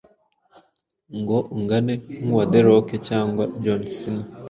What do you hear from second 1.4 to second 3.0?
ungane nk’uwa The rock